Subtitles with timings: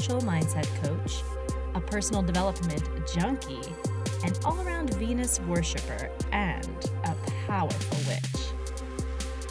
[0.00, 1.22] spiritual mindset coach,
[1.74, 2.82] a personal development
[3.14, 3.60] junkie,
[4.24, 7.14] an all around Venus worshiper, and a
[7.46, 8.46] powerful witch.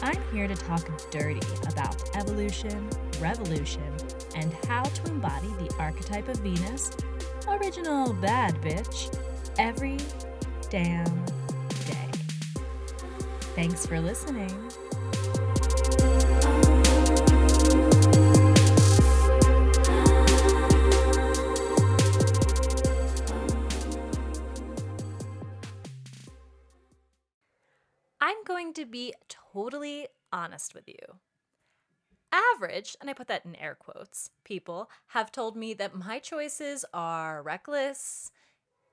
[0.02, 2.90] I'm here to talk dirty about evolution,
[3.20, 3.94] revolution,
[4.34, 6.96] and how to embody the archetype of Venus,
[7.46, 9.16] original bad bitch,
[9.56, 9.98] every
[10.68, 11.24] damn
[11.86, 12.10] day.
[13.54, 14.50] Thanks for listening.
[28.80, 29.12] To be
[29.52, 31.18] totally honest with you.
[32.32, 36.84] Average, and I put that in air quotes, people have told me that my choices
[36.94, 38.30] are reckless,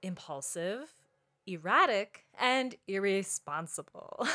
[0.01, 0.89] impulsive,
[1.45, 4.27] erratic, and irresponsible.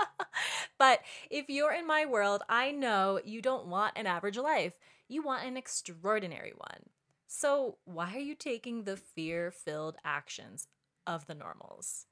[0.78, 4.78] but if you're in my world, I know you don't want an average life.
[5.08, 6.90] You want an extraordinary one.
[7.26, 10.68] So, why are you taking the fear filled actions
[11.06, 12.07] of the normals?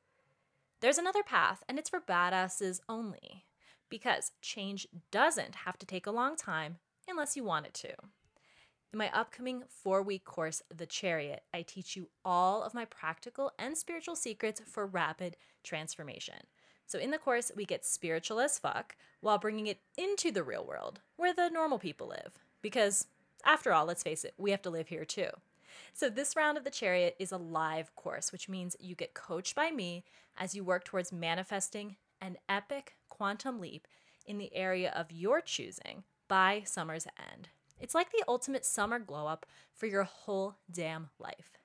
[0.81, 3.47] There's another path, and it's for badasses only,
[3.89, 6.77] because change doesn't have to take a long time
[7.09, 7.95] unless you want it to.
[8.93, 13.53] In my upcoming four week course, The Chariot, I teach you all of my practical
[13.59, 16.47] and spiritual secrets for rapid transformation.
[16.87, 20.65] So, in the course, we get spiritual as fuck while bringing it into the real
[20.65, 22.39] world where the normal people live.
[22.63, 23.07] Because,
[23.45, 25.31] after all, let's face it, we have to live here too.
[25.93, 29.55] So, this round of the chariot is a live course, which means you get coached
[29.55, 30.05] by me
[30.37, 33.87] as you work towards manifesting an epic quantum leap
[34.27, 37.49] in the area of your choosing by summer's end.
[37.79, 41.59] It's like the ultimate summer glow up for your whole damn life.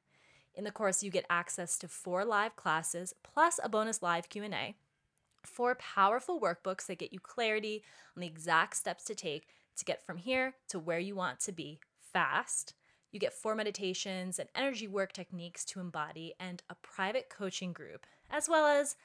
[0.54, 4.76] In the course, you get access to four live classes plus a bonus live Q&A,
[5.44, 7.84] four powerful workbooks that get you clarity
[8.16, 11.52] on the exact steps to take to get from here to where you want to
[11.52, 12.74] be fast.
[13.12, 18.06] You get four meditations and energy work techniques to embody and a private coaching group,
[18.30, 18.96] as well as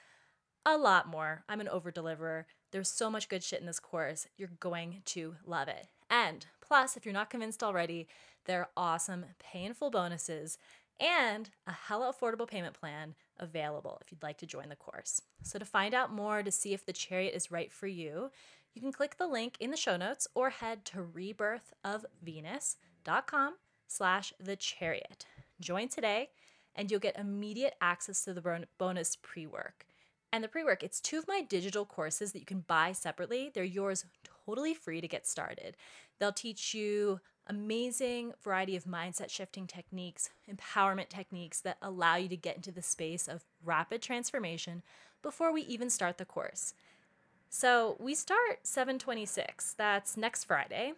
[0.64, 1.44] a lot more.
[1.48, 2.46] I'm an over deliverer.
[2.70, 4.26] There's so much good shit in this course.
[4.36, 5.88] You're going to love it.
[6.08, 8.06] And plus, if you're not convinced already,
[8.44, 10.58] there are awesome painful bonuses
[10.98, 15.20] and a hella affordable payment plan available if you'd like to join the course.
[15.42, 18.30] So to find out more to see if the chariot is right for you,
[18.74, 23.54] you can click the link in the show notes or head to rebirthofvenus.com
[23.86, 25.26] slash the chariot.
[25.60, 26.30] Join today
[26.74, 29.86] and you'll get immediate access to the bonus pre-work.
[30.32, 33.50] And the pre-work, it's two of my digital courses that you can buy separately.
[33.52, 34.04] They're yours
[34.44, 35.76] totally free to get started.
[36.18, 42.36] They'll teach you amazing variety of mindset shifting techniques, empowerment techniques that allow you to
[42.36, 44.82] get into the space of rapid transformation
[45.22, 46.74] before we even start the course.
[47.48, 49.74] So, we start 726.
[49.74, 50.94] That's next Friday.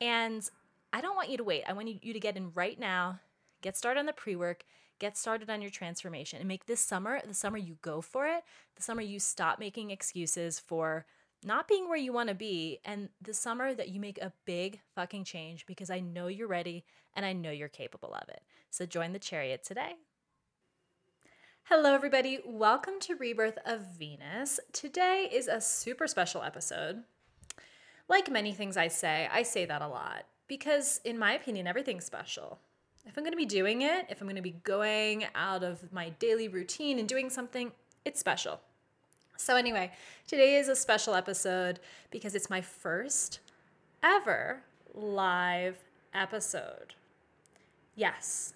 [0.00, 0.48] And
[0.92, 1.64] I don't want you to wait.
[1.68, 3.20] I want you to get in right now,
[3.62, 4.64] get started on the pre work,
[4.98, 8.42] get started on your transformation, and make this summer the summer you go for it,
[8.76, 11.06] the summer you stop making excuses for
[11.44, 14.80] not being where you want to be, and the summer that you make a big
[14.94, 16.84] fucking change because I know you're ready
[17.14, 18.42] and I know you're capable of it.
[18.70, 19.94] So join the chariot today.
[21.64, 22.40] Hello, everybody.
[22.44, 24.58] Welcome to Rebirth of Venus.
[24.72, 27.04] Today is a super special episode.
[28.08, 32.04] Like many things I say, I say that a lot because, in my opinion, everything's
[32.04, 32.58] special.
[33.06, 35.92] If I'm going to be doing it, if I'm going to be going out of
[35.92, 37.70] my daily routine and doing something,
[38.04, 38.60] it's special.
[39.36, 39.92] So, anyway,
[40.26, 41.78] today is a special episode
[42.10, 43.38] because it's my first
[44.02, 44.62] ever
[44.92, 45.78] live
[46.12, 46.94] episode.
[47.94, 48.52] Yes,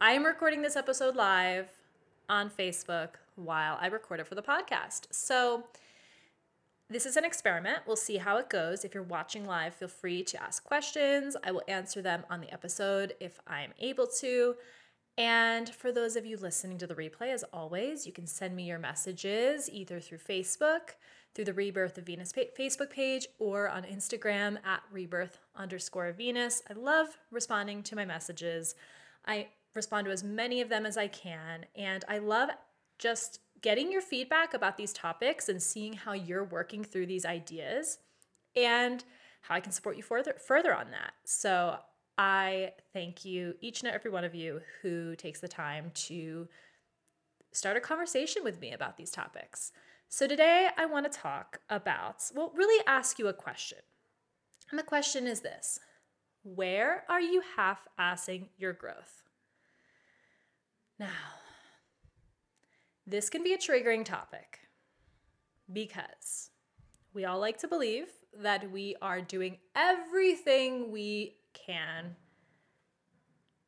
[0.00, 1.68] I am recording this episode live
[2.28, 5.06] on Facebook while I record it for the podcast.
[5.12, 5.62] So,
[6.90, 7.80] this is an experiment.
[7.86, 8.84] We'll see how it goes.
[8.84, 11.36] If you're watching live, feel free to ask questions.
[11.44, 14.54] I will answer them on the episode if I'm able to.
[15.18, 18.62] And for those of you listening to the replay, as always, you can send me
[18.64, 20.94] your messages either through Facebook,
[21.34, 26.62] through the Rebirth of Venus Facebook page, or on Instagram at rebirth underscore Venus.
[26.70, 28.76] I love responding to my messages.
[29.26, 31.66] I respond to as many of them as I can.
[31.76, 32.50] And I love
[32.98, 37.98] just getting your feedback about these topics and seeing how you're working through these ideas
[38.56, 39.04] and
[39.42, 41.12] how I can support you further further on that.
[41.24, 41.78] So
[42.16, 46.48] I thank you, each and every one of you who takes the time to
[47.52, 49.72] start a conversation with me about these topics.
[50.08, 53.78] So today I want to talk about, well, really ask you a question.
[54.70, 55.78] And the question is this
[56.42, 59.22] Where are you half assing your growth?
[60.98, 61.06] Now,
[63.08, 64.60] this can be a triggering topic
[65.72, 66.50] because
[67.14, 68.08] We all like to believe
[68.42, 72.16] that we are doing everything we can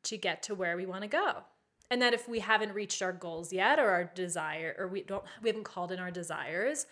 [0.03, 1.43] to get to where we want to go.
[1.89, 5.23] And that if we haven't reached our goals yet or our desire or we don't
[5.41, 6.85] we haven't called in our desires,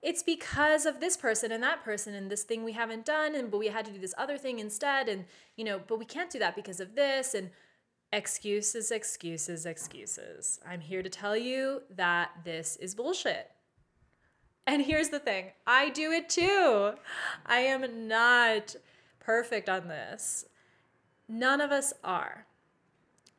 [0.00, 3.50] it's because of this person and that person and this thing we haven't done and
[3.50, 5.26] but we had to do this other thing instead and
[5.56, 7.50] you know, but we can't do that because of this and
[8.16, 10.58] excuses, excuses, excuses.
[10.66, 13.50] I'm here to tell you that this is bullshit.
[14.66, 16.92] And here's the thing I do it too.
[17.44, 18.74] I am not
[19.20, 20.46] perfect on this.
[21.28, 22.46] None of us are.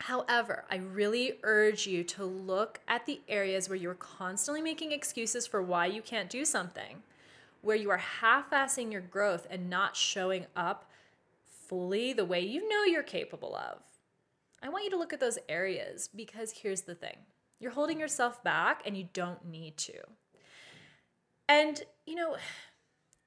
[0.02, 5.48] However, I really urge you to look at the areas where you're constantly making excuses
[5.48, 7.02] for why you can't do something,
[7.64, 10.88] where you are half assing your growth and not showing up
[11.68, 13.80] fully the way you know you're capable of.
[14.62, 17.18] I want you to look at those areas because here's the thing
[17.60, 19.94] you're holding yourself back and you don't need to.
[21.50, 22.36] And, you know,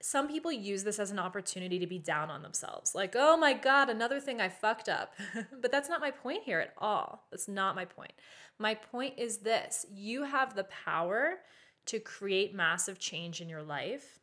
[0.03, 2.95] some people use this as an opportunity to be down on themselves.
[2.95, 5.15] Like, oh my God, another thing I fucked up.
[5.61, 7.27] but that's not my point here at all.
[7.31, 8.13] That's not my point.
[8.59, 11.39] My point is this you have the power
[11.87, 14.21] to create massive change in your life.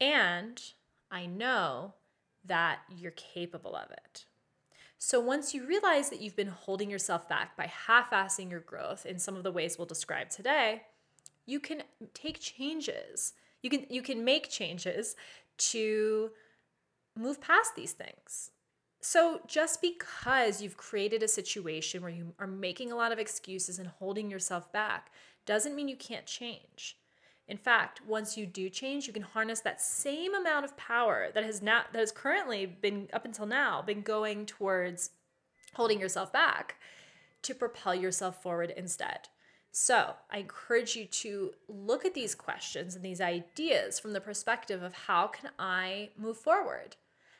[0.00, 0.60] And
[1.10, 1.94] I know
[2.44, 4.26] that you're capable of it.
[5.04, 9.04] So once you realize that you've been holding yourself back by half assing your growth
[9.04, 10.82] in some of the ways we'll describe today,
[11.44, 11.82] you can
[12.14, 13.32] take changes
[13.62, 15.16] you can you can make changes
[15.56, 16.30] to
[17.16, 18.50] move past these things.
[19.00, 23.78] So just because you've created a situation where you are making a lot of excuses
[23.78, 25.10] and holding yourself back
[25.46, 26.96] doesn't mean you can't change.
[27.48, 31.44] In fact, once you do change, you can harness that same amount of power that
[31.44, 35.10] has now that has currently been up until now been going towards
[35.74, 36.76] holding yourself back
[37.42, 39.28] to propel yourself forward instead.
[39.74, 44.82] So, I encourage you to look at these questions and these ideas from the perspective
[44.82, 46.96] of how can I move forward?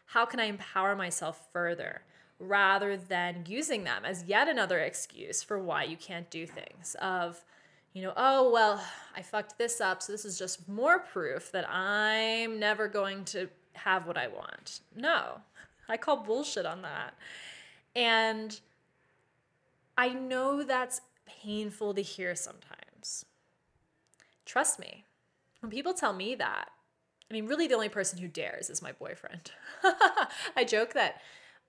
[0.06, 2.02] How can I empower myself further
[2.38, 7.44] rather than using them as yet another excuse for why you can't do things of
[7.92, 8.82] you know, oh, well,
[9.16, 13.48] I fucked this up, so this is just more proof that I'm never going to
[13.74, 14.80] have what I want.
[14.94, 15.40] No.
[15.88, 17.14] I call bullshit on that.
[17.94, 18.58] And
[19.96, 23.26] I know that's painful to hear sometimes.
[24.46, 25.04] Trust me,
[25.60, 26.70] when people tell me that,
[27.30, 29.52] I mean, really, the only person who dares is my boyfriend.
[30.56, 31.20] I joke that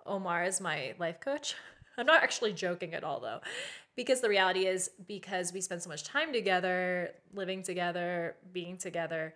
[0.06, 1.56] Omar is my life coach.
[1.98, 3.40] I'm not actually joking at all, though,
[3.96, 9.34] because the reality is, because we spend so much time together, living together, being together,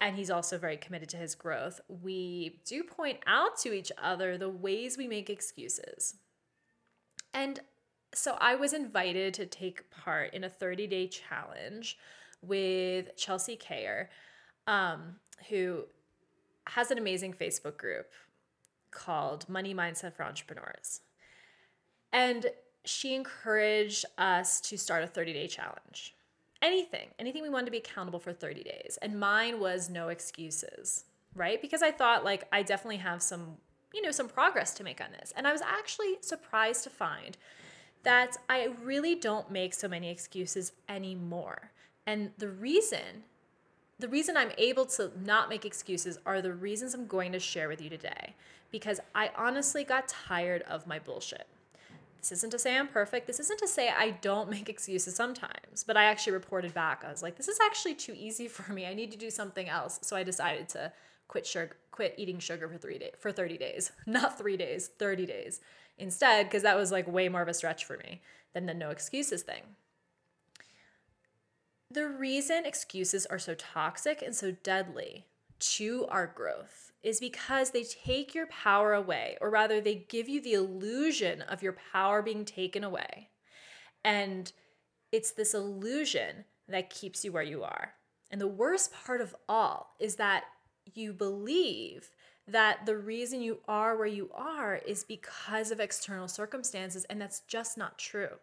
[0.00, 4.38] and he's also very committed to his growth, we do point out to each other
[4.38, 6.14] the ways we make excuses.
[7.34, 7.60] And
[8.14, 11.98] so I was invited to take part in a 30 day challenge
[12.42, 14.08] with Chelsea Kayer,
[14.66, 15.16] um,
[15.48, 15.84] who
[16.66, 18.06] has an amazing Facebook group
[18.90, 21.00] called Money Mindset for Entrepreneurs.
[22.12, 22.46] And
[22.84, 26.14] she encouraged us to start a 30 day challenge.
[26.62, 28.98] Anything, anything we wanted to be accountable for 30 days.
[29.00, 31.04] And mine was no excuses,
[31.34, 31.60] right?
[31.60, 33.56] Because I thought, like, I definitely have some,
[33.94, 35.32] you know, some progress to make on this.
[35.36, 37.38] And I was actually surprised to find
[38.02, 41.70] that I really don't make so many excuses anymore.
[42.06, 43.24] And the reason,
[43.98, 47.68] the reason I'm able to not make excuses are the reasons I'm going to share
[47.68, 48.34] with you today.
[48.70, 51.46] Because I honestly got tired of my bullshit.
[52.20, 53.26] This isn't to say I'm perfect.
[53.26, 57.02] This isn't to say I don't make excuses sometimes, but I actually reported back.
[57.04, 58.86] I was like, this is actually too easy for me.
[58.86, 59.98] I need to do something else.
[60.02, 60.92] So I decided to
[61.28, 65.26] quit sugar, quit eating sugar for three days, for 30 days, not three days, 30
[65.26, 65.60] days
[65.96, 68.20] instead, because that was like way more of a stretch for me
[68.52, 69.62] than the no excuses thing.
[71.90, 75.26] The reason excuses are so toxic and so deadly
[75.58, 80.40] to our growth is because they take your power away, or rather, they give you
[80.40, 83.30] the illusion of your power being taken away.
[84.04, 84.52] And
[85.12, 87.94] it's this illusion that keeps you where you are.
[88.30, 90.44] And the worst part of all is that
[90.94, 92.10] you believe
[92.46, 97.40] that the reason you are where you are is because of external circumstances, and that's
[97.40, 98.38] just not true.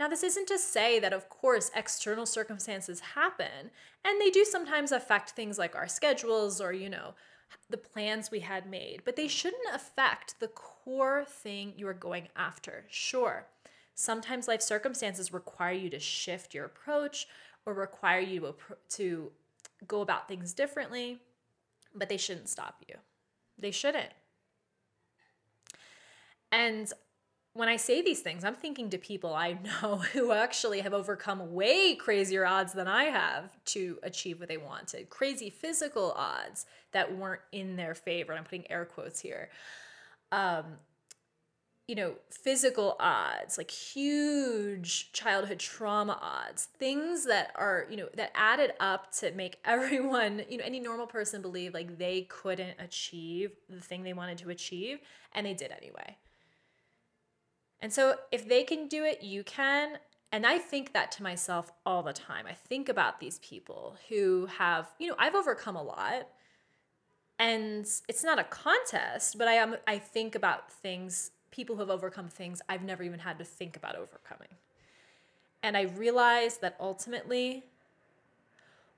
[0.00, 3.70] Now, this isn't to say that, of course, external circumstances happen,
[4.02, 7.14] and they do sometimes affect things like our schedules or, you know,
[7.68, 12.28] the plans we had made, but they shouldn't affect the core thing you are going
[12.34, 12.86] after.
[12.88, 13.46] Sure,
[13.94, 17.28] sometimes life circumstances require you to shift your approach
[17.66, 18.54] or require you
[18.88, 19.30] to,
[19.86, 21.20] go about things differently
[21.94, 22.96] but they shouldn't stop you.
[23.58, 24.12] They shouldn't.
[26.52, 26.92] And
[27.60, 31.52] when I say these things, I'm thinking to people I know who actually have overcome
[31.52, 35.10] way crazier odds than I have to achieve what they wanted.
[35.10, 38.32] Crazy physical odds that weren't in their favor.
[38.32, 39.50] I'm putting air quotes here.
[40.32, 40.78] Um,
[41.86, 48.30] you know, physical odds, like huge childhood trauma odds, things that are, you know, that
[48.34, 53.50] added up to make everyone, you know, any normal person believe like they couldn't achieve
[53.68, 55.00] the thing they wanted to achieve,
[55.34, 56.16] and they did anyway.
[57.82, 59.98] And so if they can do it, you can.
[60.32, 62.46] And I think that to myself all the time.
[62.46, 66.28] I think about these people who have, you know, I've overcome a lot.
[67.38, 71.90] And it's not a contest, but I am I think about things, people who have
[71.90, 74.48] overcome things I've never even had to think about overcoming.
[75.62, 77.64] And I realize that ultimately,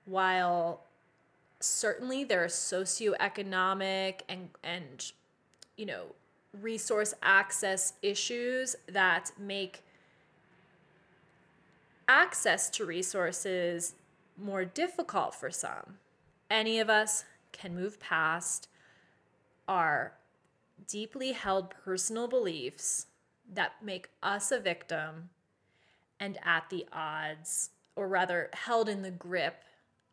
[0.05, 0.83] while
[1.61, 5.13] certainly there are socioeconomic and and
[5.77, 6.07] you know
[6.61, 9.83] resource access issues that make
[12.09, 13.95] access to resources
[14.37, 15.99] more difficult for some.
[16.51, 18.69] Any of us can move past
[19.69, 20.13] our
[20.87, 23.07] deeply held personal beliefs
[23.51, 25.31] that make us a victim
[26.21, 29.63] and at the odds, or rather, held in the grip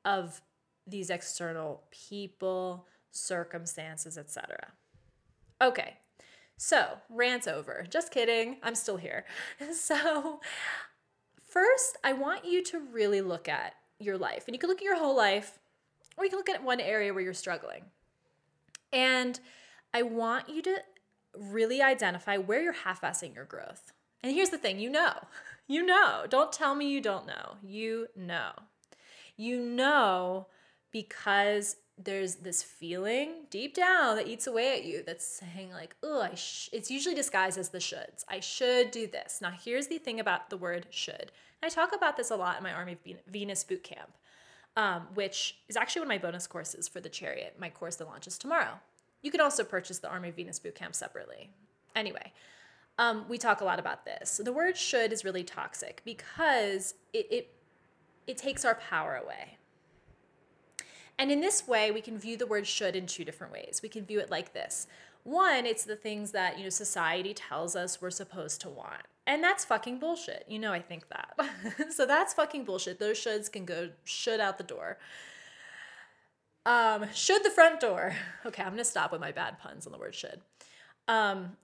[0.05, 0.41] of
[0.88, 4.72] these external people, circumstances, etc.
[5.62, 5.98] Okay,
[6.62, 7.86] so, rant over.
[7.89, 8.58] Just kidding.
[8.62, 9.24] I'm still here.
[9.74, 10.42] So,
[11.42, 14.44] first, I want you to really look at your life.
[14.46, 15.58] And you can look at your whole life,
[16.18, 17.86] or you can look at one area where you're struggling.
[18.92, 19.39] And
[19.94, 20.80] I want you to
[21.34, 23.94] really identify where you're half assing your growth.
[24.22, 25.13] And here's the thing you know,
[25.68, 26.25] you know.
[26.30, 27.56] Don't tell me you don't know.
[27.63, 28.51] You know.
[29.38, 30.48] You know
[30.92, 36.22] because there's this feeling deep down that eats away at you that's saying like oh
[36.22, 38.24] i it's usually disguised as the shoulds.
[38.29, 39.39] I should do this.
[39.41, 41.32] Now here's the thing about the word should.
[41.62, 44.12] And i talk about this a lot in my army of venus boot camp
[44.77, 48.08] um, which is actually one of my bonus courses for the chariot my course that
[48.08, 48.79] launches tomorrow.
[49.22, 51.50] You can also purchase the army venus boot camp separately.
[51.96, 52.32] Anyway
[52.98, 54.41] um, we talk a lot about this.
[54.44, 57.56] The word should is really toxic because it, it
[58.25, 59.59] it takes our power away
[61.20, 63.82] and in this way, we can view the word should in two different ways.
[63.84, 64.88] We can view it like this.
[65.24, 69.04] One, it's the things that, you know, society tells us we're supposed to want.
[69.28, 70.46] And that's fucking bullshit.
[70.48, 71.92] You know I think that.
[71.92, 73.00] so that's fucking bullshit.
[73.00, 74.98] Those shoulds can go should out the door.
[76.66, 78.16] Um, should the front door.
[78.46, 80.40] Okay, I'm gonna stop with my bad puns on the word should.
[81.10, 81.58] Um,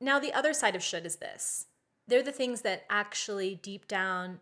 [0.00, 1.66] now the other side of should is this.
[2.06, 4.40] They're the things that actually deep down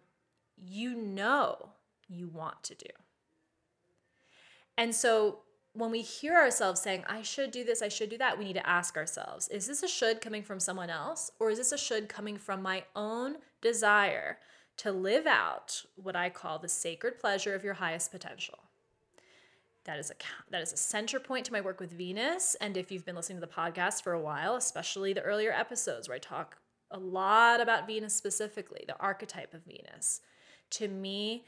[0.56, 1.70] you know
[2.08, 2.90] you want to do.
[4.76, 5.40] And so
[5.72, 8.54] when we hear ourselves saying, I should do this, I should do that, we need
[8.54, 11.30] to ask ourselves, is this a should coming from someone else?
[11.38, 14.38] Or is this a should coming from my own desire
[14.78, 18.58] to live out what I call the sacred pleasure of your highest potential?
[19.84, 20.14] That is a
[20.50, 22.56] that is a center point to my work with Venus.
[22.60, 26.08] And if you've been listening to the podcast for a while, especially the earlier episodes
[26.08, 26.56] where I talk
[26.90, 30.22] a lot about Venus specifically, the archetype of Venus,
[30.70, 31.44] to me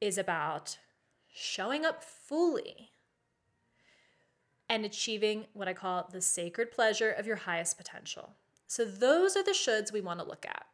[0.00, 0.78] is about
[1.32, 2.90] showing up fully
[4.68, 8.34] and achieving what I call the sacred pleasure of your highest potential.
[8.66, 10.64] So those are the shoulds we want to look at.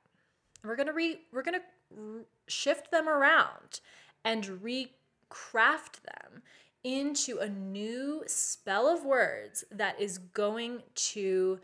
[0.62, 3.80] We're going to re we're going to shift them around
[4.24, 6.42] and recraft them
[6.84, 11.58] into a new spell of words that is going to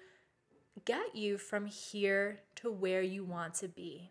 [0.84, 4.10] get you from here to where you want to be.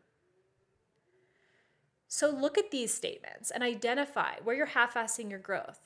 [2.14, 5.80] So look at these statements and identify where you're half assing your growth.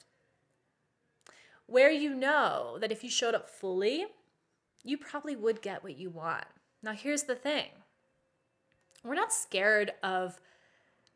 [1.67, 4.07] Where you know that if you showed up fully,
[4.83, 6.45] you probably would get what you want.
[6.81, 7.67] Now, here's the thing
[9.03, 10.39] we're not scared of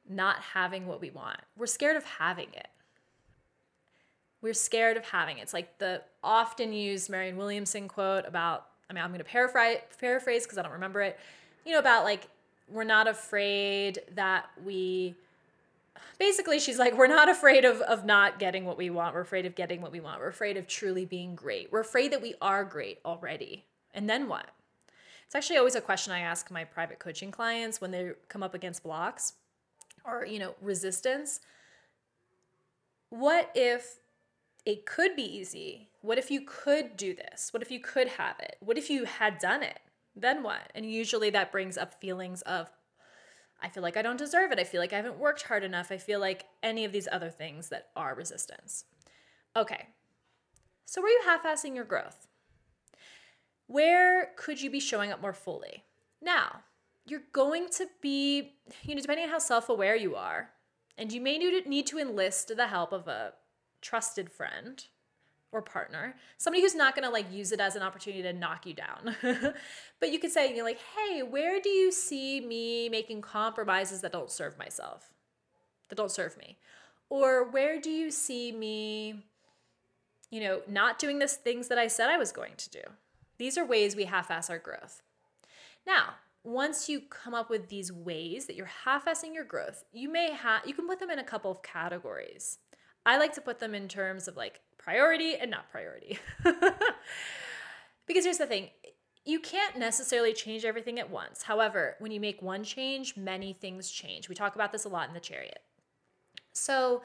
[0.08, 2.68] not having what we want, we're scared of having it.
[4.44, 5.42] We're scared of having it.
[5.42, 10.44] It's like the often used Marianne Williamson quote about, I mean, I'm going to paraphrase
[10.44, 11.20] because I don't remember it,
[11.66, 12.28] you know, about like
[12.72, 15.16] we're not afraid that we
[16.18, 19.16] basically she's like we're not afraid of of not getting what we want.
[19.16, 20.20] We're afraid of getting what we want.
[20.20, 21.72] We're afraid of truly being great.
[21.72, 23.66] We're afraid that we are great already.
[23.94, 24.48] And then what?
[25.26, 28.56] It's actually always a question i ask my private coaching clients when they come up
[28.56, 29.34] against blocks
[30.04, 31.40] or you know resistance.
[33.10, 33.98] What if
[34.66, 35.90] it could be easy?
[36.02, 37.52] What if you could do this?
[37.52, 38.58] What if you could have it?
[38.60, 39.80] What if you had done it
[40.20, 40.72] then what?
[40.76, 42.70] And usually that brings up feelings of,
[43.62, 44.60] I feel like I don't deserve it.
[44.60, 45.92] I feel like I haven't worked hard enough.
[45.92, 48.86] I feel like any of these other things that are resistance.
[49.56, 49.88] Okay,
[50.86, 52.28] so were you half assing your growth?
[53.68, 55.84] Where could you be showing up more fully?
[56.22, 56.62] Now,
[57.06, 60.52] you're going to be, you know, depending on how self aware you are,
[60.98, 63.34] and you may need to enlist the help of a
[63.82, 64.86] trusted friend
[65.52, 68.74] or partner, somebody who's not to like use it as an opportunity to knock you
[68.74, 69.16] down.
[70.00, 74.12] but you could say, you're like, hey, where do you see me making compromises that
[74.12, 75.12] don't serve myself,
[75.90, 76.58] that don't serve me?
[77.10, 79.24] Or where do you see me,
[80.30, 82.82] you know, not doing the things that I said I was going to do?
[83.40, 85.02] These are ways we half ass our growth.
[85.88, 90.32] Now, once you come up with these ways that you're half-assing your growth, you may
[90.32, 92.60] have you can put them in a couple of categories.
[93.06, 96.18] I like to put them in terms of like priority and not priority.
[98.08, 98.70] because here's the thing,
[99.26, 101.44] you can't necessarily change everything at once.
[101.44, 104.28] However, when you make one change, many things change.
[104.28, 105.60] We talk about this a lot in the chariot.
[106.54, 107.04] So,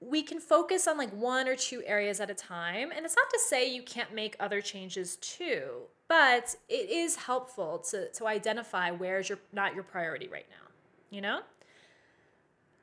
[0.00, 2.92] we can focus on like one or two areas at a time.
[2.94, 7.78] And it's not to say you can't make other changes too, but it is helpful
[7.90, 10.68] to, to identify where's your not your priority right now,
[11.10, 11.40] you know?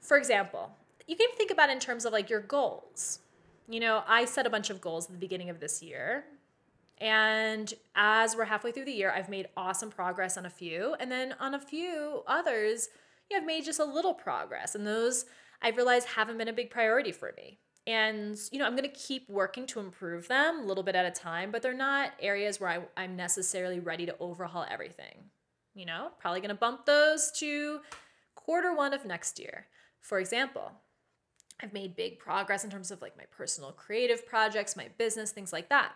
[0.02, 0.72] For example,
[1.08, 3.20] you can think about in terms of like your goals.
[3.68, 6.26] You know, I set a bunch of goals at the beginning of this year.
[7.00, 10.96] And as we're halfway through the year, I've made awesome progress on a few.
[11.00, 12.90] And then on a few others,
[13.30, 14.76] you know, I've made just a little progress.
[14.76, 15.26] And those
[15.62, 17.60] I've realized haven't been a big priority for me.
[17.88, 21.06] And, you know, I'm going to keep working to improve them a little bit at
[21.06, 25.26] a time, but they're not areas where I, I'm necessarily ready to overhaul everything.
[25.76, 27.82] You know, probably going to bump those to
[28.34, 29.68] quarter one of next year.
[30.00, 30.72] For example,
[31.62, 35.54] I've made big progress in terms of like my personal creative projects, my business, things
[35.54, 35.94] like that.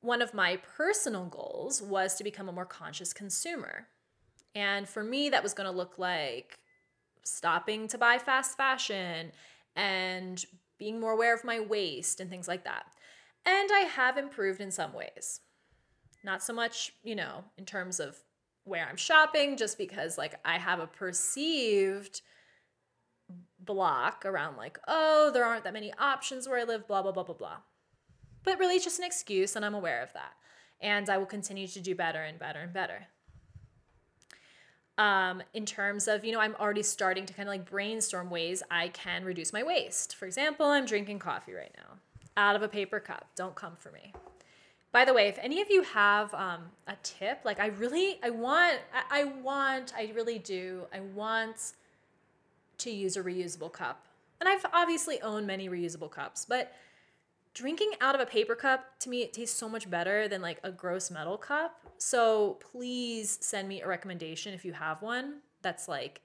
[0.00, 3.86] One of my personal goals was to become a more conscious consumer.
[4.54, 6.58] And for me, that was going to look like
[7.24, 9.32] stopping to buy fast fashion
[9.76, 10.44] and
[10.78, 12.84] being more aware of my waste and things like that.
[13.46, 15.40] And I have improved in some ways.
[16.22, 18.16] Not so much, you know, in terms of
[18.64, 22.22] where I'm shopping, just because like I have a perceived
[23.64, 27.24] block around like, oh, there aren't that many options where I live, blah, blah, blah,
[27.24, 27.56] blah, blah.
[28.42, 30.32] But really, it's just an excuse, and I'm aware of that.
[30.80, 33.06] And I will continue to do better and better and better
[34.98, 38.62] um, in terms of, you know, I'm already starting to kind of like brainstorm ways
[38.70, 40.14] I can reduce my waste.
[40.14, 41.98] For example, I'm drinking coffee right now
[42.36, 43.28] out of a paper cup.
[43.36, 44.12] Don't come for me.
[44.92, 48.30] By the way, if any of you have um, a tip, like I really, I
[48.30, 51.72] want, I, I want, I really do, I want
[52.84, 54.06] to use a reusable cup.
[54.40, 56.72] And I've obviously owned many reusable cups, but
[57.54, 60.58] drinking out of a paper cup to me it tastes so much better than like
[60.64, 65.86] a gross metal cup so please send me a recommendation if you have one that's
[65.86, 66.20] like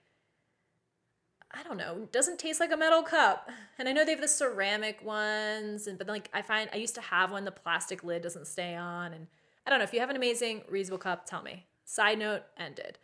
[1.52, 3.50] I don't know, doesn't taste like a metal cup.
[3.80, 6.96] And I know they have the ceramic ones, and but like I find I used
[6.96, 9.14] to have one, the plastic lid doesn't stay on.
[9.14, 9.28] And
[9.66, 11.66] I don't know, if you have an amazing reusable cup, tell me.
[11.86, 13.00] Side note ended.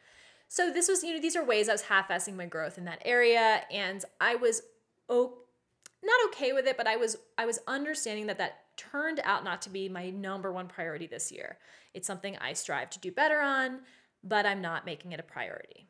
[0.48, 3.02] So this was, you know, these are ways I was half-assing my growth in that
[3.04, 3.62] area.
[3.72, 4.62] And I was
[5.10, 5.40] oh
[6.04, 9.62] not okay with it, but I was I was understanding that that turned out not
[9.64, 11.58] to be my number one priority this year.
[11.94, 13.80] It's something I strive to do better on,
[14.24, 15.88] but I'm not making it a priority.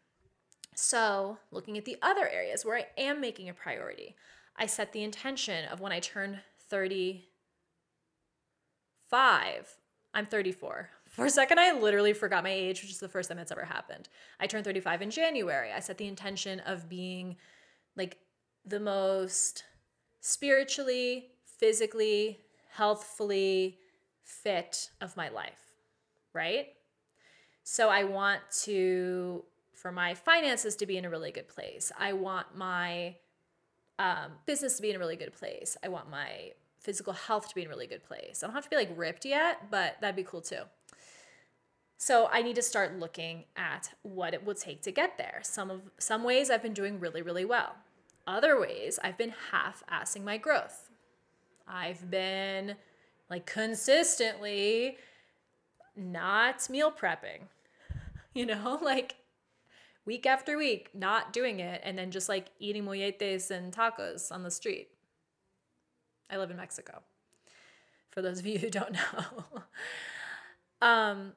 [0.76, 4.16] So, looking at the other areas where I am making a priority,
[4.58, 7.24] I set the intention of when I turn 35,
[10.14, 10.90] I'm 34.
[11.16, 13.64] For a second, I literally forgot my age, which is the first time it's ever
[13.64, 14.10] happened.
[14.38, 15.72] I turned 35 in January.
[15.72, 17.38] I set the intention of being
[17.96, 18.18] like
[18.66, 19.64] the most
[20.20, 23.78] spiritually, physically, healthfully
[24.24, 25.62] fit of my life,
[26.34, 26.74] right?
[27.64, 31.94] So I want to, for my finances to be in a really good place.
[31.98, 33.16] I want my
[34.00, 35.78] um, business to be in a really good place.
[35.82, 36.52] I want my
[36.82, 38.44] physical health to be in a really good place.
[38.44, 40.64] I don't have to be like ripped yet, but that'd be cool too.
[41.98, 45.40] So I need to start looking at what it will take to get there.
[45.44, 47.76] Some of some ways I've been doing really really well.
[48.28, 50.90] Other ways, I've been half assing my growth.
[51.68, 52.76] I've been
[53.30, 54.98] like consistently
[55.96, 57.44] not meal prepping,
[58.34, 59.16] you know, like
[60.06, 64.44] week after week, not doing it, and then just like eating molletes and tacos on
[64.44, 64.90] the street.
[66.30, 67.04] I live in Mexico,
[68.10, 69.64] for those of you who don't know.
[70.82, 71.34] um,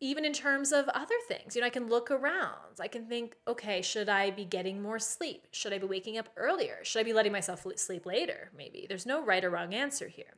[0.00, 1.54] even in terms of other things.
[1.54, 2.80] You know, I can look around.
[2.80, 5.46] I can think, okay, should I be getting more sleep?
[5.50, 6.78] Should I be waking up earlier?
[6.82, 8.50] Should I be letting myself sleep later?
[8.56, 8.86] Maybe.
[8.88, 10.34] There's no right or wrong answer here.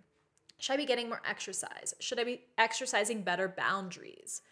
[0.58, 1.94] Should I be getting more exercise?
[2.00, 4.42] Should I be exercising better boundaries?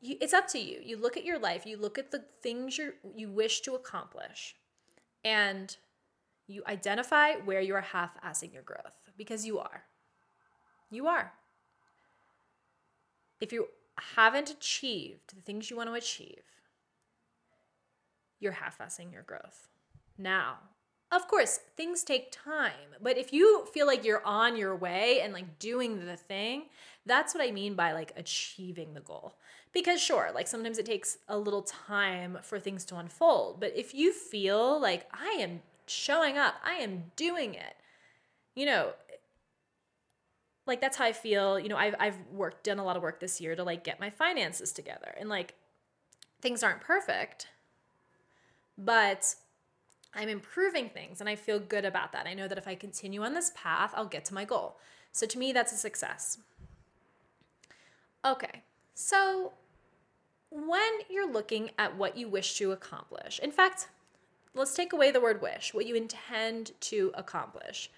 [0.00, 0.80] You, it's up to you.
[0.82, 4.56] You look at your life, you look at the things you you wish to accomplish,
[5.24, 5.76] and
[6.48, 9.84] you identify where you are half-assing your growth because you are.
[10.90, 11.32] You are.
[13.40, 16.42] If you haven't achieved the things you want to achieve,
[18.40, 19.68] you're half assing your growth.
[20.18, 20.58] Now,
[21.12, 25.32] of course, things take time, but if you feel like you're on your way and
[25.32, 26.64] like doing the thing,
[27.04, 29.34] that's what I mean by like achieving the goal.
[29.72, 33.94] Because sure, like sometimes it takes a little time for things to unfold, but if
[33.94, 37.76] you feel like I am showing up, I am doing it,
[38.54, 38.92] you know,
[40.66, 41.58] like that's how I feel.
[41.58, 44.00] You know, I've I've worked done a lot of work this year to like get
[44.00, 45.14] my finances together.
[45.18, 45.54] And like
[46.40, 47.48] things aren't perfect,
[48.76, 49.34] but
[50.14, 52.26] I'm improving things and I feel good about that.
[52.26, 54.78] I know that if I continue on this path, I'll get to my goal.
[55.12, 56.38] So to me, that's a success.
[58.24, 58.62] Okay,
[58.94, 59.52] so
[60.50, 63.88] when you're looking at what you wish to accomplish, in fact,
[64.54, 67.90] let's take away the word wish, what you intend to accomplish.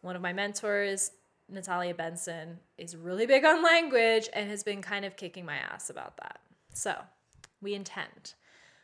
[0.00, 1.10] One of my mentors,
[1.48, 5.88] Natalia Benson, is really big on language and has been kind of kicking my ass
[5.90, 6.40] about that.
[6.74, 6.96] So
[7.60, 8.34] we intend.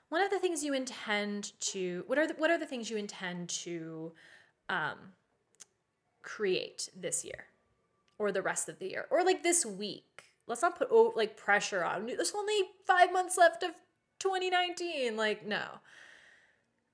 [0.09, 2.97] One of the things you intend to what are the, what are the things you
[2.97, 4.13] intend to
[4.69, 4.99] um,
[6.23, 7.47] create this year
[8.19, 10.25] or the rest of the year or like this week?
[10.47, 12.07] Let's not put oh, like pressure on.
[12.07, 12.55] There's only
[12.87, 13.71] five months left of
[14.21, 15.65] 2019 like no.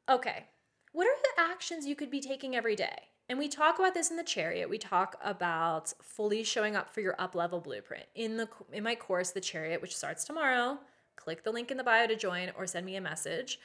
[0.08, 0.46] Okay.
[0.92, 4.10] What are the actions you could be taking every day and we talk about this
[4.10, 8.36] in the chariot we talk about fully showing up for your up level blueprint in
[8.36, 10.78] the in my course the chariot which starts tomorrow
[11.20, 13.60] click the link in the bio to join or send me a message.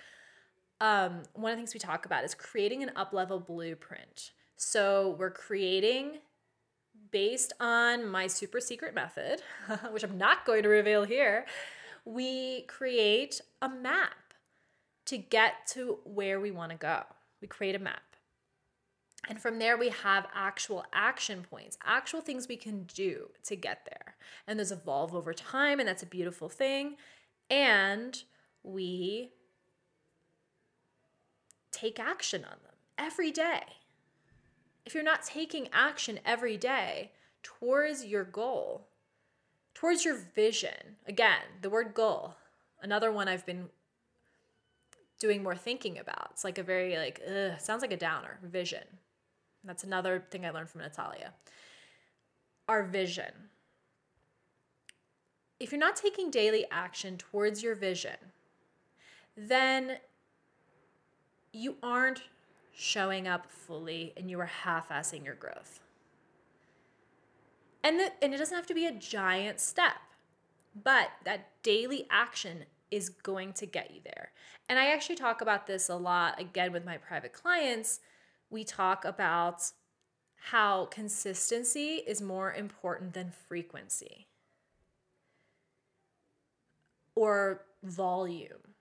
[0.81, 4.31] Um, one of the things we talk about is creating an up level blueprint.
[4.57, 6.19] So we're creating
[7.11, 9.41] based on my super secret method,
[9.91, 11.45] which I'm not going to reveal here.
[12.03, 14.33] We create a map
[15.05, 17.03] to get to where we want to go.
[17.41, 18.14] We create a map.
[19.27, 23.87] And from there, we have actual action points, actual things we can do to get
[23.89, 24.15] there.
[24.47, 26.97] And those evolve over time, and that's a beautiful thing
[27.49, 28.23] and
[28.63, 29.31] we
[31.71, 33.63] take action on them every day.
[34.85, 37.11] If you're not taking action every day
[37.43, 38.87] towards your goal,
[39.73, 42.35] towards your vision, again, the word goal,
[42.81, 43.69] another one I've been
[45.19, 46.29] doing more thinking about.
[46.31, 48.83] It's like a very like ugh, sounds like a downer, vision.
[49.65, 51.33] That's another thing I learned from Natalia.
[52.67, 53.31] Our vision
[55.59, 58.17] if you're not taking daily action towards your vision,
[59.37, 59.97] then
[61.53, 62.23] you aren't
[62.73, 65.79] showing up fully and you are half assing your growth.
[67.83, 69.95] And, the, and it doesn't have to be a giant step,
[70.83, 74.31] but that daily action is going to get you there.
[74.67, 77.99] And I actually talk about this a lot again with my private clients.
[78.49, 79.63] We talk about
[80.51, 84.27] how consistency is more important than frequency
[87.15, 88.75] or volume.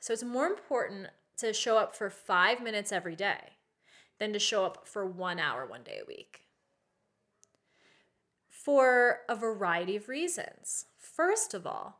[0.00, 3.56] So it's more important to show up for five minutes every day
[4.18, 6.44] than to show up for one hour one day a week.
[8.48, 10.86] For a variety of reasons.
[10.98, 11.99] First of all,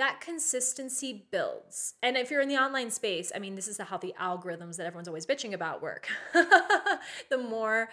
[0.00, 1.92] that consistency builds.
[2.02, 4.86] And if you're in the online space, I mean, this is how the algorithms that
[4.86, 6.08] everyone's always bitching about work.
[7.28, 7.90] the more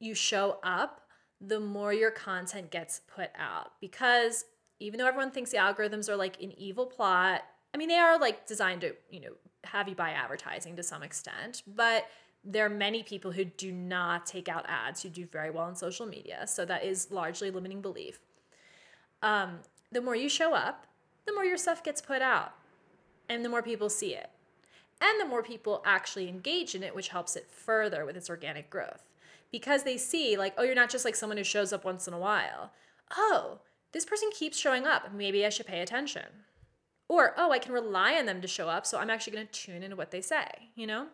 [0.00, 1.02] you show up,
[1.42, 4.46] the more your content gets put out because
[4.80, 7.42] even though everyone thinks the algorithms are like an evil plot,
[7.74, 9.32] I mean, they are like designed to, you know,
[9.64, 12.06] have you buy advertising to some extent, but
[12.42, 15.76] there are many people who do not take out ads who do very well on
[15.76, 16.46] social media.
[16.46, 18.20] So that is largely limiting belief.
[19.22, 19.58] Um,
[19.92, 20.86] the more you show up,
[21.26, 22.54] the more your stuff gets put out
[23.28, 24.30] and the more people see it.
[25.00, 28.70] And the more people actually engage in it, which helps it further with its organic
[28.70, 29.08] growth.
[29.50, 32.14] Because they see, like, oh, you're not just like someone who shows up once in
[32.14, 32.72] a while.
[33.16, 33.58] Oh,
[33.92, 35.12] this person keeps showing up.
[35.12, 36.26] Maybe I should pay attention.
[37.08, 39.52] Or, oh, I can rely on them to show up, so I'm actually going to
[39.52, 41.08] tune into what they say, you know?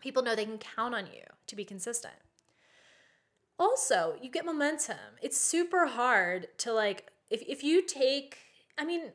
[0.00, 2.14] People know they can count on you to be consistent.
[3.58, 5.16] Also, you get momentum.
[5.20, 8.38] It's super hard to like, if, if you take,
[8.76, 9.12] I mean,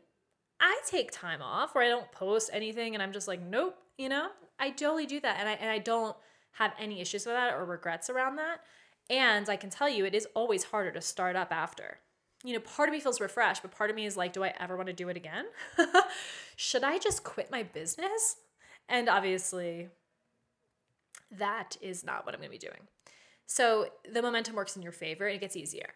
[0.60, 4.10] I take time off where I don't post anything and I'm just like, nope, you
[4.10, 4.30] know?
[4.60, 5.38] I totally do that.
[5.40, 6.16] And I, and I don't
[6.54, 8.62] have any issues with that or regrets around that.
[9.10, 12.00] And I can tell you, it is always harder to start up after
[12.44, 14.54] you know, part of me feels refreshed, but part of me is like, do I
[14.60, 15.46] ever want to do it again?
[16.56, 18.38] Should I just quit my business?
[18.88, 19.90] And obviously,
[21.32, 22.88] that is not what I'm going to be doing.
[23.48, 25.94] So the momentum works in your favor and it gets easier.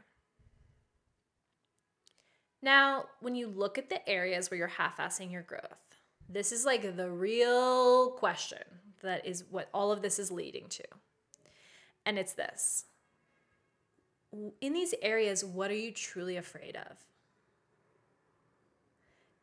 [2.61, 5.97] Now, when you look at the areas where you're half assing your growth,
[6.29, 8.63] this is like the real question
[9.01, 10.83] that is what all of this is leading to.
[12.05, 12.85] And it's this
[14.61, 16.97] in these areas, what are you truly afraid of?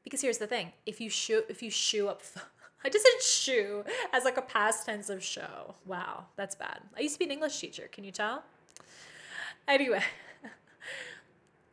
[0.02, 2.22] Because here's the thing: if you shoe, if you shoe up,
[2.84, 5.74] I just said shoe as like a past tense of show.
[5.84, 6.80] Wow, that's bad.
[6.96, 7.88] I used to be an English teacher.
[7.92, 8.42] Can you tell?
[9.66, 10.02] Anyway,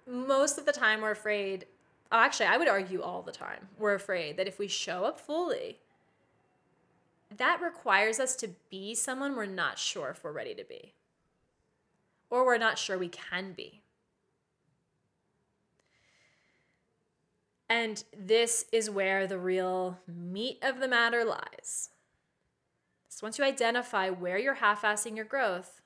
[0.08, 1.66] most of the time we're afraid.
[2.12, 5.20] Oh, actually, I would argue all the time we're afraid that if we show up
[5.20, 5.80] fully,
[7.36, 10.94] that requires us to be someone we're not sure if we're ready to be,
[12.30, 13.82] or we're not sure we can be.
[17.68, 21.90] And this is where the real meat of the matter lies.
[23.10, 25.82] So once you identify where you're half assing your growth,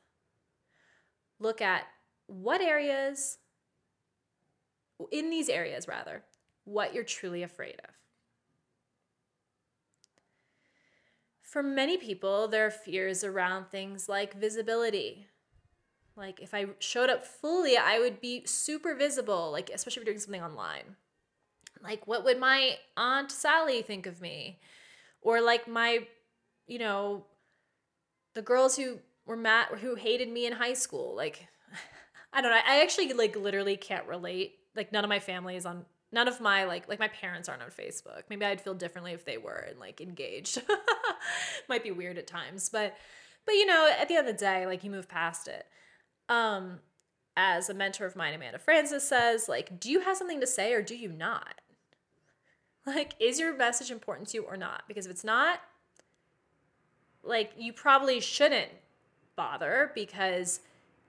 [1.39, 1.84] look at
[2.27, 3.38] what areas,
[5.12, 6.23] in these areas rather,
[6.65, 7.95] what you're truly afraid of.
[11.41, 15.27] For many people, there are fears around things like visibility.
[16.15, 20.13] Like if I showed up fully, I would be super visible, like especially if you're
[20.13, 20.95] doing something online
[21.83, 24.59] like what would my aunt Sally think of me?
[25.21, 26.07] Or like my,
[26.67, 27.25] you know,
[28.35, 31.15] the girls who were mad who hated me in high school.
[31.15, 31.47] Like
[32.33, 32.59] I don't know.
[32.65, 34.58] I actually like literally can't relate.
[34.75, 37.62] Like none of my family is on none of my like like my parents aren't
[37.62, 38.23] on Facebook.
[38.29, 40.62] Maybe I'd feel differently if they were and like engaged.
[41.69, 42.95] Might be weird at times, but
[43.45, 45.65] but you know, at the end of the day, like you move past it.
[46.27, 46.79] Um
[47.39, 50.73] as a mentor of mine, Amanda Frances says, like, do you have something to say
[50.73, 51.62] or do you not?
[52.86, 54.84] Like, is your message important to you or not?
[54.89, 55.62] Because if it's not,
[57.23, 58.71] like, you probably shouldn't
[59.38, 60.60] bother because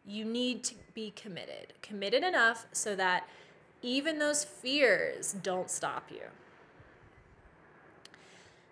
[0.05, 1.73] you need to be committed.
[1.83, 3.29] Committed enough so that
[3.83, 6.23] even those fears don't stop you.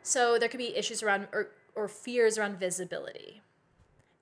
[0.03, 3.42] So there could be issues around or, or fears around visibility.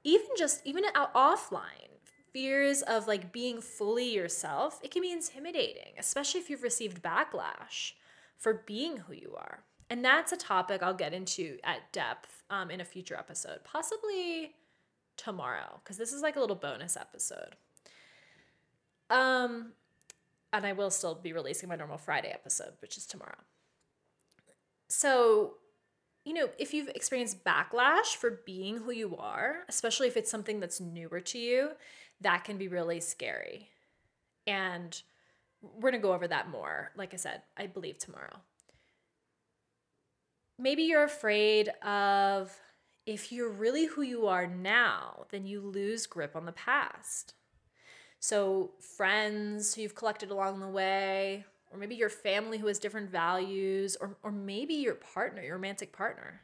[0.05, 1.87] Even just even offline,
[2.33, 7.93] fears of like being fully yourself, it can be intimidating, especially if you've received backlash
[8.37, 9.61] for being who you are.
[9.89, 14.55] And that's a topic I'll get into at depth um, in a future episode, possibly
[15.17, 17.57] tomorrow, because this is like a little bonus episode.
[19.09, 19.73] Um,
[20.53, 23.39] and I will still be releasing my normal Friday episode, which is tomorrow.
[24.89, 25.55] So,
[26.25, 30.61] you know, if you've experienced backlash for being who you are, especially if it's something
[30.61, 31.71] that's newer to you,
[32.21, 33.69] that can be really scary.
[34.47, 35.01] And
[35.63, 38.41] we're going to go over that more, like I said, I believe tomorrow.
[40.59, 42.59] Maybe you're afraid of
[43.05, 47.35] if you're really who you are now, then you lose grip on the past.
[48.27, 53.09] So, friends who you've collected along the way, or maybe your family who has different
[53.09, 56.41] values, or, or maybe your partner, your romantic partner.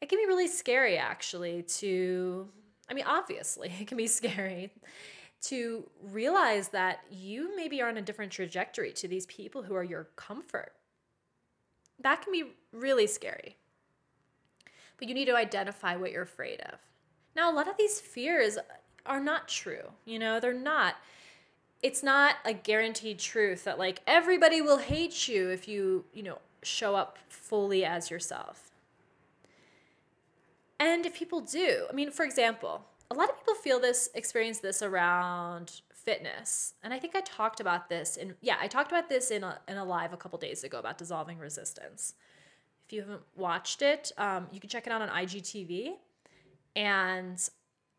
[0.00, 2.48] It can be really scary, actually, to,
[2.90, 4.72] I mean, obviously, it can be scary
[5.42, 9.84] to realize that you maybe are on a different trajectory to these people who are
[9.84, 10.72] your comfort.
[12.00, 13.56] That can be really scary.
[14.98, 16.80] But you need to identify what you're afraid of.
[17.36, 18.58] Now, a lot of these fears
[19.06, 19.92] are not true.
[20.04, 20.96] You know, they're not.
[21.82, 26.38] It's not a guaranteed truth that like everybody will hate you if you, you know,
[26.62, 28.70] show up fully as yourself.
[30.78, 34.58] And if people do, I mean, for example, a lot of people feel this, experience
[34.58, 36.74] this around fitness.
[36.82, 39.60] And I think I talked about this in, yeah, I talked about this in a,
[39.68, 42.14] in a live a couple days ago about dissolving resistance.
[42.86, 45.92] If you haven't watched it, um, you can check it out on IGTV.
[46.74, 47.48] And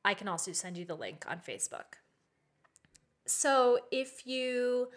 [0.06, 1.98] I can also send you the link on Facebook.
[3.26, 4.90] So if you,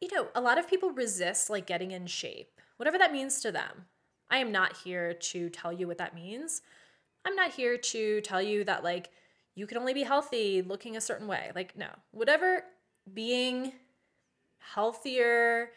[0.00, 3.52] you know, a lot of people resist like getting in shape, whatever that means to
[3.52, 3.86] them.
[4.28, 6.62] I am not here to tell you what that means.
[7.24, 9.10] I'm not here to tell you that like
[9.54, 11.50] you can only be healthy looking a certain way.
[11.54, 12.64] Like, no, whatever
[13.12, 13.72] being
[14.58, 15.70] healthier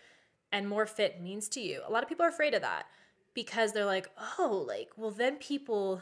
[0.51, 1.81] and more fit means to you.
[1.87, 2.87] A lot of people are afraid of that
[3.33, 6.01] because they're like, oh, like, well, then people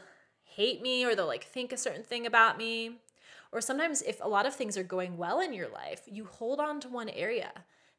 [0.57, 2.97] hate me or they'll like think a certain thing about me.
[3.51, 6.59] Or sometimes, if a lot of things are going well in your life, you hold
[6.59, 7.51] on to one area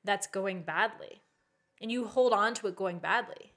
[0.05, 1.23] that's going badly
[1.81, 3.53] and you hold on to it going badly.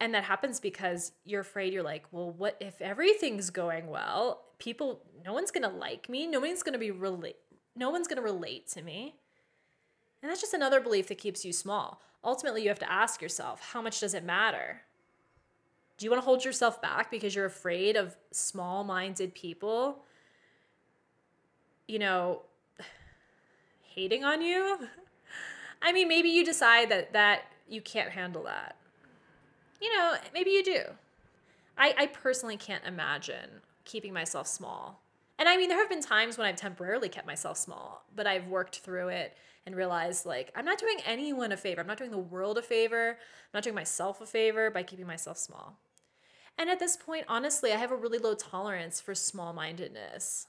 [0.00, 4.44] And that happens because you're afraid you're like, well, what if everything's going well?
[4.58, 6.26] People, no one's gonna like me.
[6.26, 7.36] No one's gonna be relate.
[7.76, 9.16] No one's gonna relate to me.
[10.22, 12.00] And that's just another belief that keeps you small.
[12.24, 14.82] Ultimately, you have to ask yourself, how much does it matter?
[15.98, 20.04] Do you want to hold yourself back because you're afraid of small minded people,
[21.86, 22.42] you know,
[23.94, 24.78] hating on you?
[25.82, 28.76] I mean, maybe you decide that that you can't handle that
[29.80, 30.82] you know, maybe you do.
[31.76, 35.00] I, I personally can't imagine keeping myself small
[35.38, 38.48] And I mean, there have been times when I've temporarily kept myself small, but I've
[38.48, 41.80] worked through it and realized like I'm not doing anyone a favor.
[41.80, 43.10] I'm not doing the world a favor.
[43.10, 45.78] I'm not doing myself a favor by keeping myself small.
[46.58, 50.46] And at this point, honestly, I have a really low tolerance for small mindedness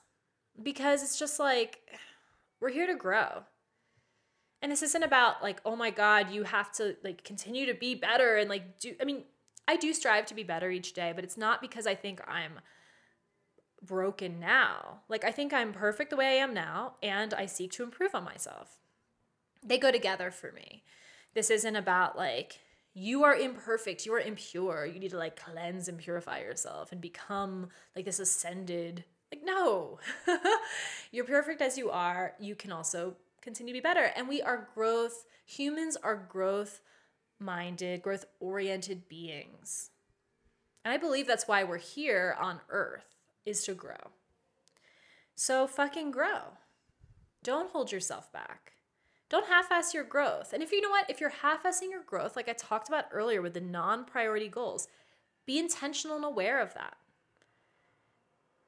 [0.62, 1.80] because it's just like
[2.60, 3.44] we're here to grow.
[4.62, 7.96] And this isn't about like, oh my God, you have to like continue to be
[7.96, 9.24] better and like do, I mean,
[9.68, 12.60] I do strive to be better each day, but it's not because I think I'm
[13.82, 15.02] broken now.
[15.08, 18.16] Like, I think I'm perfect the way I am now, and I seek to improve
[18.16, 18.80] on myself.
[19.64, 20.84] They go together for me.
[21.34, 22.60] This isn't about like,
[22.94, 27.00] you are imperfect, you are impure, you need to like cleanse and purify yourself and
[27.00, 29.04] become like this ascended.
[29.32, 30.00] Like, no,
[31.12, 32.34] you're perfect as you are.
[32.40, 34.12] You can also continue to be better.
[34.16, 36.82] And we are growth, humans are growth
[37.40, 39.92] minded, growth oriented beings.
[40.84, 44.12] And I believe that's why we're here on earth is to grow.
[45.36, 46.58] So fucking grow.
[47.44, 48.74] Don't hold yourself back.
[49.30, 50.54] Don't half ass your growth.
[50.54, 53.06] And if you know what, if you're half assing your growth, like I talked about
[53.12, 54.88] earlier with the non priority goals,
[55.46, 56.98] be intentional and aware of that.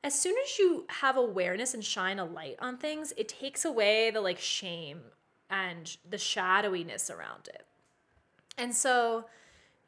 [0.03, 4.11] As soon as you have awareness and shine a light on things, it takes away
[4.11, 5.01] the like shame
[5.49, 7.65] and the shadowiness around it.
[8.57, 9.25] And so,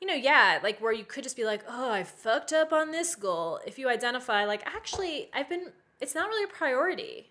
[0.01, 2.91] you know, yeah, like where you could just be like, oh, I fucked up on
[2.91, 3.59] this goal.
[3.65, 7.29] If you identify, like, actually, I've been, it's not really a priority.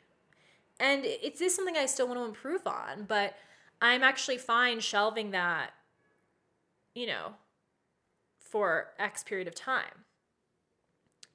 [0.81, 3.35] And it is something I still want to improve on, but
[3.81, 5.71] I'm actually fine shelving that,
[6.95, 7.35] you know,
[8.39, 10.05] for X period of time.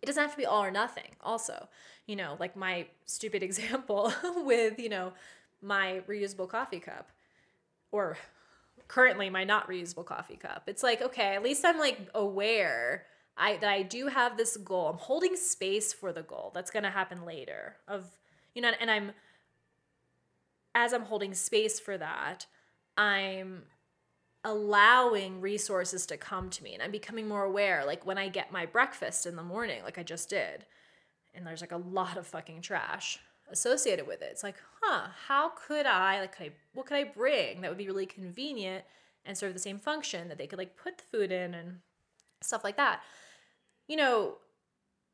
[0.02, 1.70] It doesn't have to be all or nothing, also.
[2.06, 5.14] You know, like my stupid example with, you know,
[5.62, 7.10] my reusable coffee cup
[7.92, 8.18] or
[8.88, 10.64] currently my not reusable coffee cup.
[10.68, 13.06] It's like, okay, at least I'm like aware
[13.38, 14.88] I that I do have this goal.
[14.88, 18.06] I'm holding space for the goal that's to happen later of
[18.56, 19.12] you know and I'm
[20.78, 22.46] as I'm holding space for that,
[22.96, 23.64] I'm
[24.44, 28.52] allowing resources to come to me and I'm becoming more aware like when I get
[28.52, 30.66] my breakfast in the morning like I just did
[31.34, 34.30] and there's like a lot of fucking trash associated with it.
[34.32, 37.78] It's like, huh, how could I like could I what could I bring that would
[37.78, 38.86] be really convenient
[39.26, 41.80] and serve the same function that they could like put the food in and
[42.42, 43.02] stuff like that.
[43.88, 44.36] You know,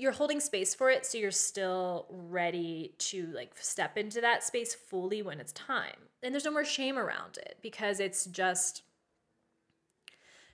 [0.04, 4.76] you're holding space for it so you're still ready to like step into that space
[4.76, 5.96] fully when it's time.
[6.22, 8.84] And there's no more shame around it because it's just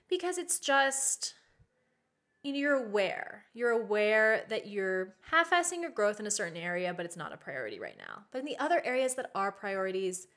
[0.08, 1.34] because it's just
[2.44, 3.44] you know, you're aware.
[3.52, 7.32] You're aware that you're half assing your growth in a certain area, but it's not
[7.34, 8.22] a priority right now.
[8.30, 10.28] But in the other areas that are priorities,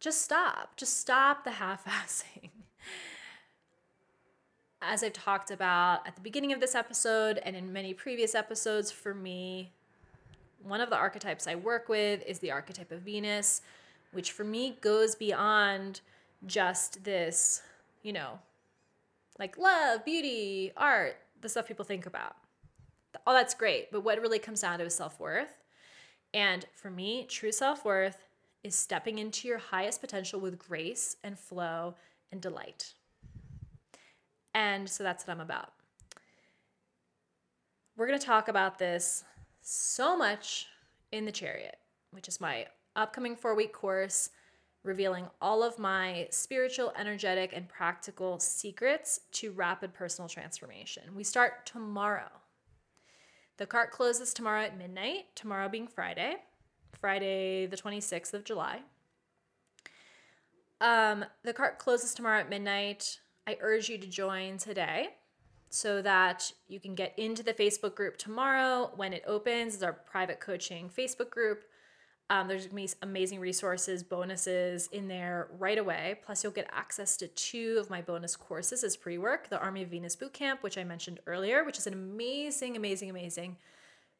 [0.00, 0.76] just stop.
[0.78, 2.48] Just stop the half assing.
[4.82, 8.90] As I've talked about at the beginning of this episode and in many previous episodes,
[8.90, 9.72] for me,
[10.62, 13.62] one of the archetypes I work with is the archetype of Venus,
[14.12, 16.02] which for me goes beyond
[16.44, 17.62] just this,
[18.02, 18.38] you know,
[19.38, 22.36] like love, beauty, art, the stuff people think about.
[23.26, 25.62] All that's great, but what really comes down to is self worth.
[26.34, 28.28] And for me, true self worth
[28.62, 31.94] is stepping into your highest potential with grace and flow
[32.30, 32.92] and delight.
[34.56, 35.74] And so that's what I'm about.
[37.94, 39.22] We're going to talk about this
[39.60, 40.66] so much
[41.12, 41.76] in the Chariot,
[42.10, 42.66] which is my
[42.96, 44.30] upcoming four week course
[44.82, 51.02] revealing all of my spiritual, energetic, and practical secrets to rapid personal transformation.
[51.14, 52.30] We start tomorrow.
[53.58, 56.36] The cart closes tomorrow at midnight, tomorrow being Friday,
[56.98, 58.80] Friday, the 26th of July.
[60.80, 63.18] Um, the cart closes tomorrow at midnight.
[63.46, 65.10] I urge you to join today
[65.68, 69.74] so that you can get into the Facebook group tomorrow when it opens.
[69.74, 71.64] It's our private coaching Facebook group.
[72.28, 76.18] Um, there's gonna be amazing resources, bonuses in there right away.
[76.24, 79.82] Plus, you'll get access to two of my bonus courses as pre work the Army
[79.82, 83.56] of Venus Bootcamp, which I mentioned earlier, which is an amazing, amazing, amazing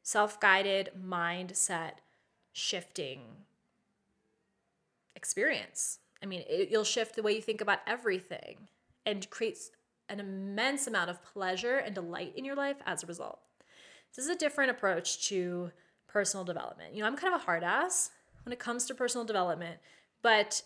[0.03, 1.95] self guided mindset
[2.53, 3.23] shifting
[5.17, 5.99] experience.
[6.23, 8.69] I mean, it, you'll shift the way you think about everything
[9.07, 9.71] and creates
[10.09, 13.39] an immense amount of pleasure and delight in your life as a result.
[14.15, 15.71] This is a different approach to
[16.07, 16.95] personal development.
[16.95, 18.11] You know, I'm kind of a hard ass
[18.45, 19.79] when it comes to personal development,
[20.23, 20.63] but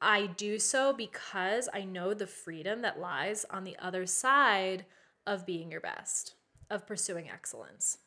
[0.00, 4.84] I do so because I know the freedom that lies on the other side
[5.26, 6.34] of being your best,
[6.70, 7.98] of pursuing excellence.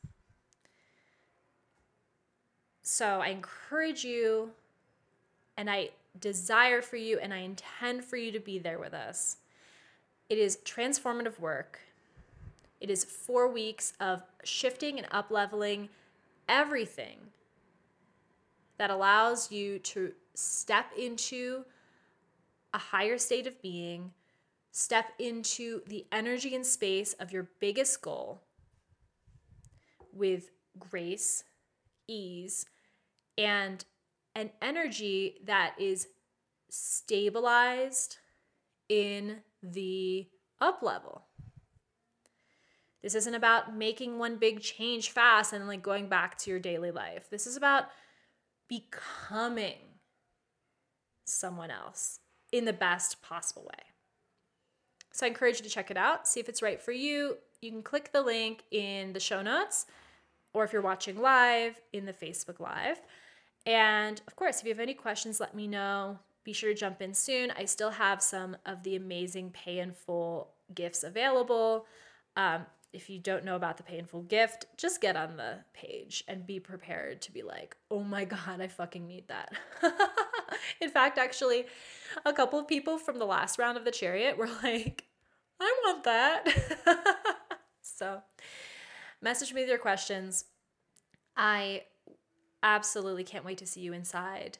[2.81, 4.51] So I encourage you
[5.57, 5.89] and I
[6.19, 9.37] desire for you and I intend for you to be there with us.
[10.29, 11.79] It is transformative work.
[12.79, 15.89] It is four weeks of shifting and up leveling
[16.49, 17.17] everything
[18.77, 21.63] that allows you to step into
[22.73, 24.11] a higher state of being,
[24.71, 28.41] step into the energy and space of your biggest goal
[30.11, 31.43] with grace,
[32.07, 32.65] ease,
[33.37, 33.85] and
[34.35, 36.07] an energy that is
[36.69, 38.17] stabilized
[38.89, 39.37] in
[39.71, 40.27] the
[40.61, 41.25] up level.
[43.01, 46.91] This isn't about making one big change fast and like going back to your daily
[46.91, 47.29] life.
[47.29, 47.85] This is about
[48.67, 49.77] becoming
[51.25, 52.19] someone else
[52.51, 53.83] in the best possible way.
[55.11, 57.37] So I encourage you to check it out, see if it's right for you.
[57.61, 59.85] You can click the link in the show notes,
[60.53, 62.99] or if you're watching live in the Facebook Live.
[63.65, 66.19] And of course, if you have any questions, let me know.
[66.45, 67.51] Be sure to jump in soon.
[67.57, 71.87] I still have some of the amazing pay in full gifts available.
[72.37, 75.57] Um, if you don't know about the pay in full gift, just get on the
[75.73, 79.51] page and be prepared to be like, oh my God, I fucking need that.
[80.81, 81.65] In fact, actually,
[82.25, 85.03] a couple of people from the last round of the chariot were like,
[85.59, 86.45] I want that.
[87.81, 88.21] so,
[89.21, 90.45] message me with your questions.
[91.35, 91.83] I
[92.63, 94.57] absolutely can't wait to see you inside.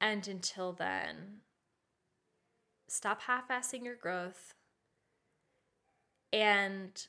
[0.00, 1.40] And until then,
[2.88, 4.54] stop half assing your growth
[6.32, 7.06] and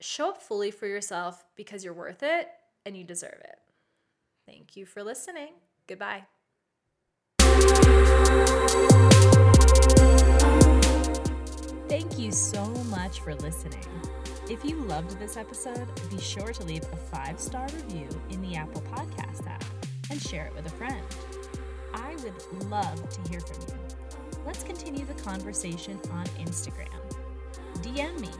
[0.00, 2.48] show up fully for yourself because you're worth it
[2.86, 3.58] and you deserve it.
[4.46, 5.52] Thank you for listening.
[5.86, 6.24] Goodbye.
[11.88, 13.84] Thank you so much for listening.
[14.48, 18.56] If you loved this episode, be sure to leave a five star review in the
[18.56, 19.64] Apple Podcast app
[20.10, 21.04] and share it with a friend.
[22.02, 22.34] I would
[22.70, 23.74] love to hear from you.
[24.46, 26.86] Let's continue the conversation on Instagram.
[27.82, 28.30] DM me